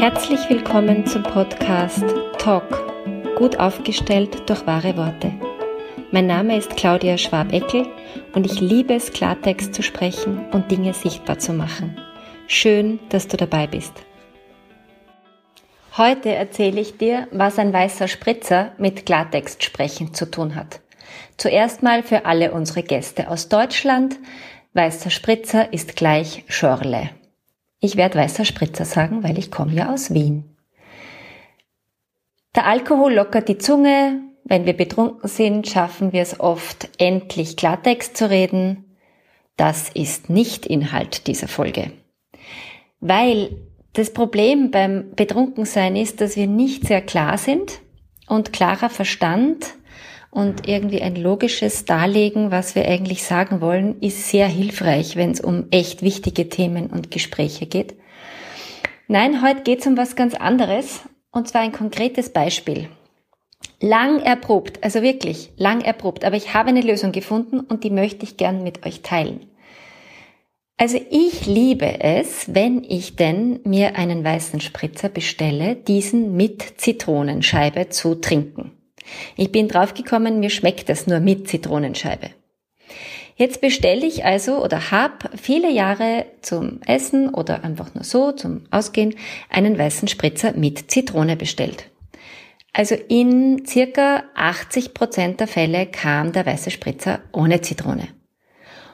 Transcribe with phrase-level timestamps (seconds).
[0.00, 2.02] Herzlich willkommen zum Podcast
[2.38, 5.30] Talk, gut aufgestellt durch wahre Worte.
[6.10, 7.86] Mein Name ist Claudia Schwab-Eckel
[8.32, 12.00] und ich liebe es, Klartext zu sprechen und Dinge sichtbar zu machen.
[12.46, 13.92] Schön, dass du dabei bist.
[15.98, 20.80] Heute erzähle ich dir, was ein weißer Spritzer mit Klartext sprechen zu tun hat.
[21.36, 24.16] Zuerst mal für alle unsere Gäste aus Deutschland.
[24.72, 27.10] Weißer Spritzer ist gleich Schorle.
[27.80, 30.56] Ich werde weißer Spritzer sagen, weil ich komme ja aus Wien.
[32.54, 34.20] Der Alkohol lockert die Zunge.
[34.44, 38.96] Wenn wir betrunken sind, schaffen wir es oft, endlich Klartext zu reden.
[39.56, 41.92] Das ist nicht Inhalt dieser Folge.
[43.00, 43.56] Weil
[43.92, 47.80] das Problem beim Betrunkensein ist, dass wir nicht sehr klar sind
[48.26, 49.74] und klarer Verstand
[50.30, 55.40] und irgendwie ein logisches Darlegen, was wir eigentlich sagen wollen, ist sehr hilfreich, wenn es
[55.40, 57.94] um echt wichtige Themen und Gespräche geht.
[59.08, 61.00] Nein, heute geht es um was ganz anderes
[61.32, 62.88] und zwar ein konkretes Beispiel.
[63.80, 68.24] Lang erprobt, also wirklich lang erprobt, aber ich habe eine Lösung gefunden und die möchte
[68.24, 69.46] ich gern mit euch teilen.
[70.76, 77.90] Also ich liebe es, wenn ich denn mir einen weißen Spritzer bestelle, diesen mit Zitronenscheibe
[77.90, 78.69] zu trinken.
[79.36, 82.30] Ich bin draufgekommen, mir schmeckt das nur mit Zitronenscheibe.
[83.36, 88.64] Jetzt bestelle ich also oder habe viele Jahre zum Essen oder einfach nur so zum
[88.70, 89.14] Ausgehen
[89.48, 91.86] einen weißen Spritzer mit Zitrone bestellt.
[92.72, 98.08] Also in circa 80 Prozent der Fälle kam der weiße Spritzer ohne Zitrone.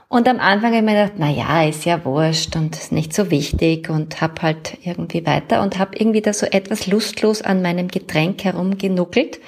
[0.09, 3.13] Und am Anfang habe ich mir gedacht, na ja, ist ja wurscht und ist nicht
[3.13, 7.61] so wichtig und hab halt irgendwie weiter und hab irgendwie da so etwas lustlos an
[7.61, 9.41] meinem Getränk herumgenuckelt,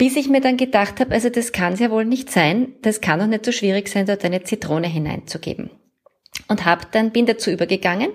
[0.00, 3.02] bis ich mir dann gedacht habe, also das kann es ja wohl nicht sein, das
[3.02, 5.68] kann doch nicht so schwierig sein, dort eine Zitrone hineinzugeben
[6.48, 8.10] und hab dann bin dazu übergegangen,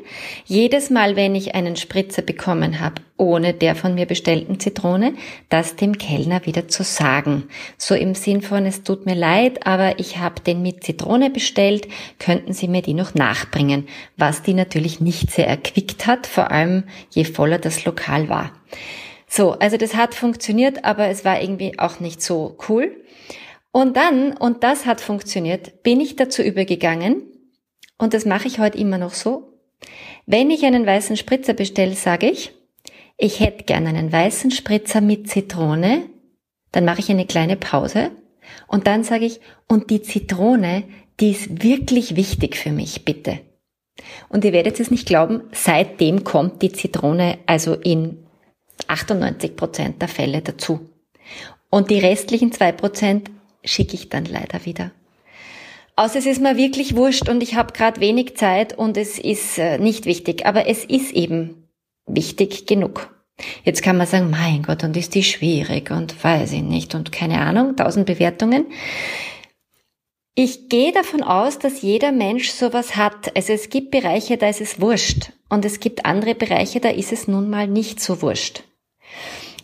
[0.46, 5.14] jedes Mal, wenn ich einen Spritzer bekommen habe, ohne der von mir bestellten Zitrone,
[5.50, 7.44] das dem Kellner wieder zu sagen.
[7.78, 11.88] So im Sinn von, es tut mir leid, aber ich habe den mit Zitrone bestellt,
[12.18, 13.88] könnten Sie mir die noch nachbringen?
[14.18, 18.52] Was die natürlich nicht sehr erquickt hat, vor allem je voller das Lokal war.
[19.36, 22.96] So, also das hat funktioniert, aber es war irgendwie auch nicht so cool.
[23.74, 27.24] Und dann, und das hat funktioniert, bin ich dazu übergegangen,
[27.98, 29.60] und das mache ich heute immer noch so.
[30.26, 32.54] Wenn ich einen weißen Spritzer bestelle, sage ich,
[33.18, 36.04] ich hätte gern einen weißen Spritzer mit Zitrone.
[36.72, 38.12] Dann mache ich eine kleine Pause
[38.68, 40.84] und dann sage ich, und die Zitrone,
[41.20, 43.40] die ist wirklich wichtig für mich, bitte.
[44.28, 48.25] Und ihr werdet es nicht glauben, seitdem kommt die Zitrone also in
[48.88, 50.90] 98 Prozent der Fälle dazu.
[51.70, 53.32] Und die restlichen zwei Prozent
[53.64, 54.92] schicke ich dann leider wieder.
[55.96, 59.58] Außer es ist mir wirklich wurscht und ich habe gerade wenig Zeit und es ist
[59.58, 60.46] äh, nicht wichtig.
[60.46, 61.70] Aber es ist eben
[62.06, 63.16] wichtig genug.
[63.64, 67.12] Jetzt kann man sagen, mein Gott, und ist die schwierig und weiß ich nicht und
[67.12, 68.66] keine Ahnung, tausend Bewertungen.
[70.36, 73.36] Ich gehe davon aus, dass jeder Mensch sowas hat.
[73.38, 75.32] Also es gibt Bereiche, da ist es wurscht.
[75.48, 78.64] Und es gibt andere Bereiche, da ist es nun mal nicht so wurscht.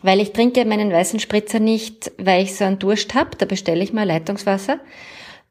[0.02, 3.84] Weil ich trinke meinen weißen Spritzer nicht, weil ich so einen Durst habe, da bestelle
[3.84, 4.80] ich mal Leitungswasser,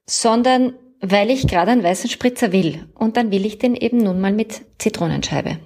[0.06, 2.86] sondern weil ich gerade einen weißen Spritzer will.
[2.94, 5.58] Und dann will ich den eben nun mal mit Zitronenscheibe.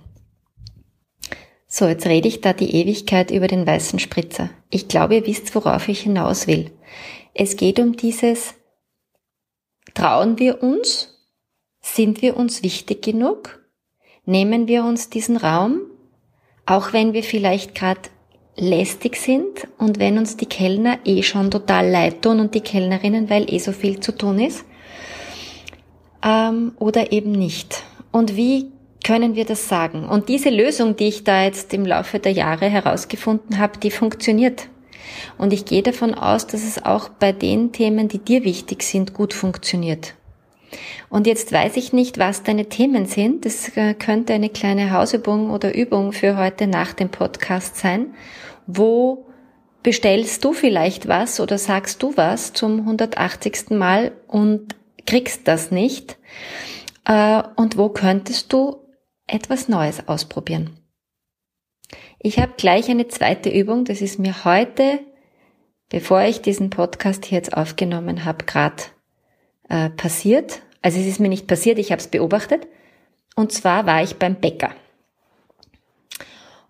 [1.66, 4.50] So, jetzt rede ich da die Ewigkeit über den weißen Spritzer.
[4.70, 6.70] Ich glaube, ihr wisst, worauf ich hinaus will.
[7.32, 8.54] Es geht um dieses,
[9.92, 11.10] trauen wir uns?
[11.80, 13.60] Sind wir uns wichtig genug?
[14.24, 15.80] Nehmen wir uns diesen Raum?
[16.66, 18.00] Auch wenn wir vielleicht gerade
[18.56, 23.28] lästig sind und wenn uns die Kellner eh schon total leid tun und die Kellnerinnen,
[23.28, 24.64] weil eh so viel zu tun ist,
[26.24, 27.82] ähm, oder eben nicht.
[28.12, 28.70] Und wie
[29.04, 30.08] können wir das sagen?
[30.08, 34.68] Und diese Lösung, die ich da jetzt im Laufe der Jahre herausgefunden habe, die funktioniert.
[35.36, 39.12] Und ich gehe davon aus, dass es auch bei den Themen, die dir wichtig sind,
[39.12, 40.14] gut funktioniert.
[41.08, 43.44] Und jetzt weiß ich nicht, was deine Themen sind.
[43.44, 48.14] Das äh, könnte eine kleine Hausübung oder Übung für heute nach dem Podcast sein.
[48.66, 49.26] Wo
[49.82, 53.70] bestellst du vielleicht was oder sagst du was zum 180.
[53.70, 54.74] Mal und
[55.06, 56.16] kriegst das nicht?
[57.04, 58.76] Äh, und wo könntest du
[59.26, 60.78] etwas Neues ausprobieren?
[62.18, 63.84] Ich habe gleich eine zweite Übung.
[63.84, 65.00] Das ist mir heute,
[65.90, 68.82] bevor ich diesen Podcast hier jetzt aufgenommen habe, gerade
[69.68, 70.60] äh, passiert.
[70.82, 72.66] Also es ist mir nicht passiert, ich habe es beobachtet.
[73.36, 74.70] Und zwar war ich beim Bäcker.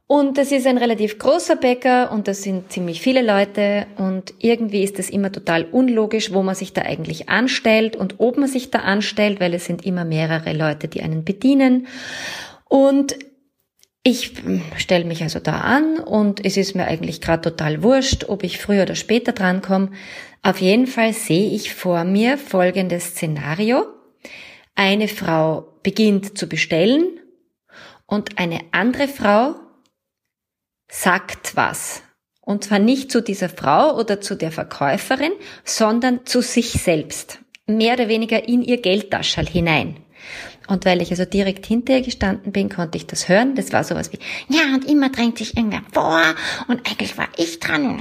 [0.06, 4.82] Und das ist ein relativ großer Bäcker und das sind ziemlich viele Leute und irgendwie
[4.82, 8.70] ist es immer total unlogisch, wo man sich da eigentlich anstellt und ob man sich
[8.70, 11.87] da anstellt, weil es sind immer mehrere Leute, die einen bedienen.
[12.69, 13.17] Und
[14.06, 14.35] Ich
[14.76, 18.58] stelle mich also da an und es ist mir eigentlich gerade total wurscht, ob ich
[18.58, 19.93] früher oder später drankomme.
[20.44, 23.87] Auf jeden Fall sehe ich vor mir folgendes Szenario.
[24.75, 27.19] Eine Frau beginnt zu bestellen
[28.06, 29.55] und eine andere Frau
[30.87, 32.02] sagt was.
[32.43, 35.32] Und zwar nicht zu dieser Frau oder zu der Verkäuferin,
[35.64, 37.38] sondern zu sich selbst.
[37.67, 39.96] Mehr oder weniger in ihr Geldtaschel hinein.
[40.69, 43.55] Und weil ich also direkt hinter ihr gestanden bin, konnte ich das hören.
[43.55, 44.19] Das war sowas wie,
[44.49, 46.23] ja, und immer drängt sich irgendwer vor
[46.69, 47.99] und eigentlich war ich dran.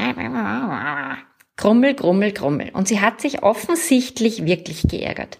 [1.56, 2.72] Grummel, grummel, grummel.
[2.74, 5.40] Und sie hat sich offensichtlich wirklich geärgert.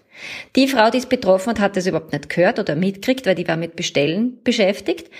[0.54, 3.48] Die Frau, die es betroffen hat, hat das überhaupt nicht gehört oder mitgekriegt, weil die
[3.48, 5.10] war mit Bestellen beschäftigt.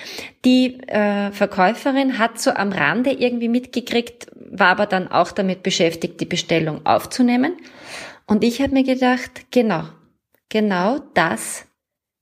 [0.44, 6.20] Die äh, Verkäuferin hat so am Rande irgendwie mitgekriegt, war aber dann auch damit beschäftigt,
[6.20, 7.56] die Bestellung aufzunehmen.
[8.26, 9.84] Und ich habe mir gedacht, genau,
[10.48, 11.66] genau das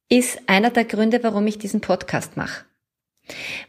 [0.08, 2.64] ist einer der Gründe, warum ich diesen Podcast mache.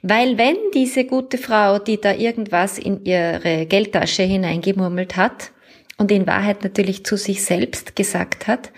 [0.02, 5.52] Weil wenn diese gute Frau, die da irgendwas in ihre Geldtasche hineingemurmelt hat
[5.98, 8.72] und in Wahrheit natürlich zu sich selbst gesagt hat,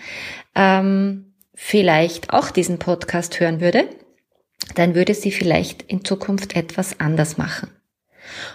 [0.54, 3.88] ähm, vielleicht auch diesen Podcast hören würde,
[4.74, 7.70] dann würde sie vielleicht in Zukunft etwas anders machen.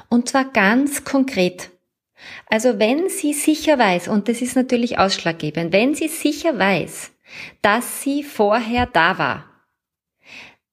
[0.09, 1.71] Und zwar ganz konkret.
[2.47, 7.11] Also wenn sie sicher weiß, und das ist natürlich ausschlaggebend, wenn sie sicher weiß,
[7.61, 9.45] dass sie vorher da war,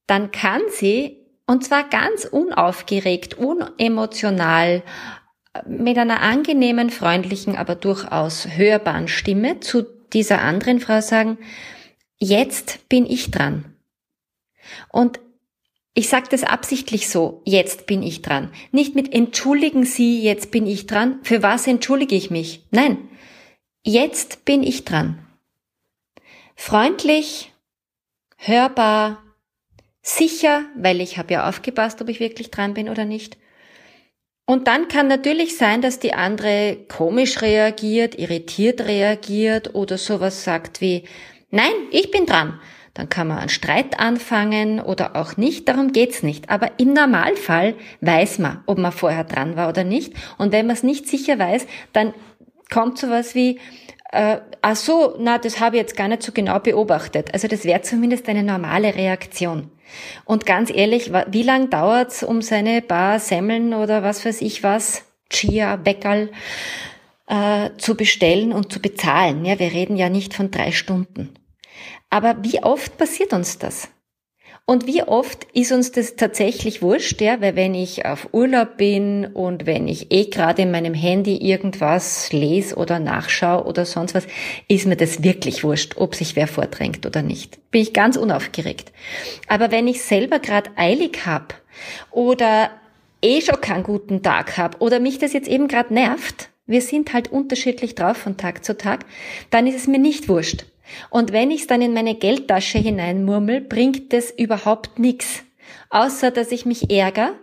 [0.07, 1.19] dann kann sie
[1.49, 4.83] und zwar ganz unaufgeregt, unemotional,
[5.67, 11.39] mit einer angenehmen, freundlichen, aber durchaus hörbaren Stimme zu dieser anderen Frau sagen,
[12.19, 13.65] jetzt bin ich dran.
[14.93, 15.21] Und
[15.95, 18.53] ich sage das absichtlich so, jetzt bin ich dran.
[18.71, 21.19] Nicht mit entschuldigen Sie, jetzt bin ich dran.
[21.23, 22.67] Für was entschuldige ich mich?
[22.71, 23.09] Nein,
[23.83, 25.27] jetzt bin ich dran.
[26.55, 27.53] Freundlich,
[28.37, 29.23] hörbar,
[30.09, 33.37] sicher, weil ich habe ja aufgepasst, ob ich wirklich dran bin oder nicht.
[34.47, 40.81] Und dann kann natürlich sein, dass die andere komisch reagiert, irritiert reagiert oder sowas sagt
[40.81, 41.05] wie,
[41.51, 42.59] nein, ich bin dran.
[42.95, 46.49] Dann kann man einen Streit anfangen oder auch nicht, darum geht's nicht.
[46.49, 50.15] Aber im Normalfall weiß man, ob man vorher dran war oder nicht.
[50.39, 52.15] Und wenn man es nicht sicher weiß, dann
[52.71, 53.61] kommt sowas wie,
[54.13, 57.33] äh, ach so, na, das habe ich jetzt gar nicht so genau beobachtet.
[57.33, 59.71] Also das wäre zumindest eine normale Reaktion.
[60.25, 65.05] Und ganz ehrlich, wie lang dauert's, um seine paar Semmeln oder was weiß ich was,
[65.31, 66.31] Chia, Beckerl,
[67.27, 69.45] äh, zu bestellen und zu bezahlen?
[69.45, 71.35] Ja, wir reden ja nicht von drei Stunden.
[72.11, 73.89] Aber wie oft passiert uns das?
[74.69, 77.41] Und wie oft ist uns das tatsächlich wurscht, ja?
[77.41, 82.31] Weil wenn ich auf Urlaub bin und wenn ich eh gerade in meinem Handy irgendwas
[82.35, 84.27] lese oder nachschaue oder sonst was,
[84.69, 87.59] ist mir das wirklich wurscht, ob sich wer vordrängt oder nicht.
[87.71, 88.93] Bin ich ganz unaufgeregt.
[89.47, 91.55] Aber wenn ich selber gerade eilig hab
[92.11, 92.69] oder
[93.23, 97.15] eh schon keinen guten Tag hab oder mich das jetzt eben gerade nervt, wir sind
[97.15, 99.07] halt unterschiedlich drauf von Tag zu Tag,
[99.49, 100.67] dann ist es mir nicht wurscht.
[101.11, 105.43] Und wenn ich es dann in meine Geldtasche hineinmurmel, bringt es überhaupt nichts.
[105.91, 107.35] Außer, dass ich mich ärgere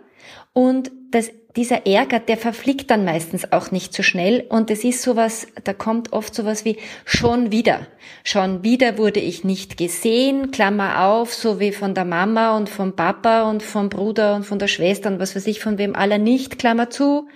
[0.52, 5.02] und das, dieser Ärger, der verfliegt dann meistens auch nicht so schnell und es ist
[5.02, 7.86] sowas, da kommt oft sowas wie schon wieder.
[8.24, 12.94] Schon wieder wurde ich nicht gesehen, Klammer auf, so wie von der Mama und vom
[12.94, 16.18] Papa und vom Bruder und von der Schwester und was weiß ich, von wem aller
[16.18, 17.28] nicht, Klammer zu.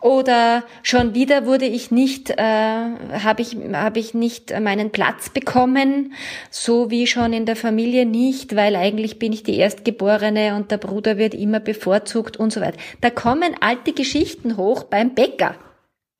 [0.00, 6.14] Oder schon wieder wurde ich nicht, äh, habe ich, hab ich nicht meinen Platz bekommen,
[6.50, 10.78] so wie schon in der Familie nicht, weil eigentlich bin ich die Erstgeborene und der
[10.78, 12.78] Bruder wird immer bevorzugt und so weiter.
[13.02, 15.54] Da kommen alte Geschichten hoch beim Bäcker.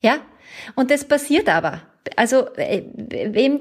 [0.02, 0.16] Ja?
[0.74, 1.80] Und das passiert aber
[2.16, 3.60] also äh, wem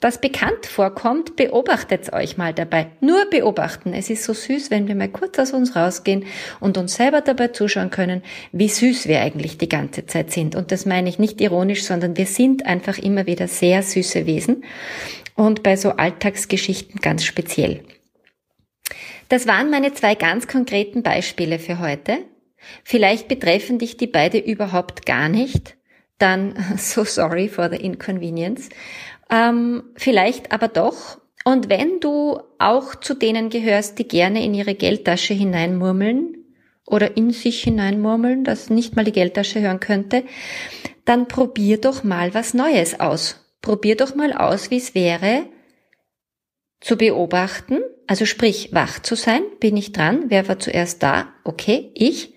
[0.00, 2.88] das bekannt vorkommt, beobachtet euch mal dabei.
[3.00, 3.92] Nur beobachten.
[3.92, 6.24] Es ist so süß, wenn wir mal kurz aus uns rausgehen
[6.60, 8.22] und uns selber dabei zuschauen können,
[8.52, 10.56] wie süß wir eigentlich die ganze Zeit sind.
[10.56, 14.64] Und das meine ich nicht ironisch, sondern wir sind einfach immer wieder sehr süße Wesen
[15.34, 17.82] und bei so Alltagsgeschichten ganz speziell.
[19.28, 22.18] Das waren meine zwei ganz konkreten Beispiele für heute.
[22.82, 25.76] Vielleicht betreffen dich die beide überhaupt gar nicht
[26.18, 28.68] dann so sorry for the inconvenience.
[29.30, 31.20] Ähm, vielleicht aber doch.
[31.44, 36.36] Und wenn du auch zu denen gehörst, die gerne in ihre Geldtasche hineinmurmeln
[36.86, 40.24] oder in sich hineinmurmeln, dass nicht mal die Geldtasche hören könnte,
[41.04, 43.40] dann probier doch mal was Neues aus.
[43.60, 45.46] Probier doch mal aus, wie es wäre,
[46.80, 51.32] zu beobachten, also sprich, wach zu sein, bin ich dran, wer war zuerst da?
[51.44, 52.34] Okay, ich.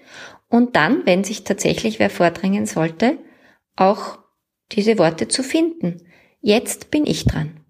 [0.50, 3.18] Und dann, wenn sich tatsächlich wer vordrängen sollte,
[3.78, 4.20] auch
[4.74, 6.02] diese Worte zu finden.
[6.42, 7.62] Jetzt bin ich dran.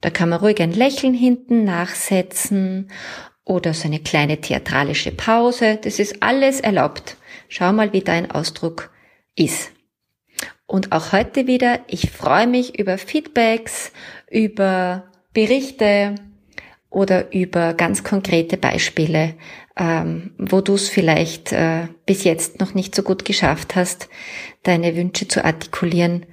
[0.00, 2.90] Da kann man ruhig ein Lächeln hinten nachsetzen
[3.44, 5.78] oder so eine kleine theatralische Pause.
[5.82, 7.16] Das ist alles erlaubt.
[7.48, 8.90] Schau mal, wie dein Ausdruck
[9.34, 9.72] ist.
[10.66, 13.92] Und auch heute wieder, ich freue mich über Feedbacks,
[14.30, 16.14] über Berichte
[16.90, 19.34] oder über ganz konkrete Beispiele,
[19.76, 24.08] ähm, wo du es vielleicht äh, bis jetzt noch nicht so gut geschafft hast,
[24.62, 26.26] deine Wünsche zu artikulieren.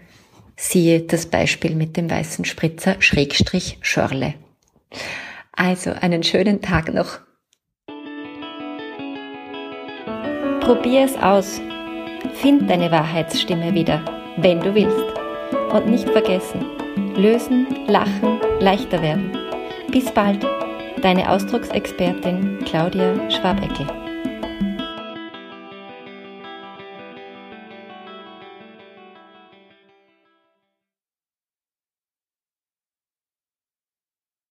[0.55, 4.35] Siehe das Beispiel mit dem weißen Spritzer Schrägstrich Schörle.
[5.51, 7.19] Also einen schönen Tag noch.
[10.61, 11.61] Probier es aus.
[12.35, 14.03] Find deine Wahrheitsstimme wieder,
[14.37, 14.97] wenn du willst.
[15.71, 16.65] Und nicht vergessen,
[17.15, 19.44] lösen, lachen, leichter werden.
[19.95, 20.45] Bis bald,
[21.01, 24.04] deine Ausdrucksexpertin Claudia Schwabeckel.